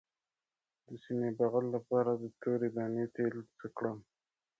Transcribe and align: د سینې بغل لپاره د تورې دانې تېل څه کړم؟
د 0.87 0.89
سینې 1.03 1.29
بغل 1.39 1.65
لپاره 1.75 2.11
د 2.15 2.23
تورې 2.41 2.69
دانې 2.75 3.05
تېل 3.15 3.35
څه 3.59 3.67
کړم؟ 3.77 3.97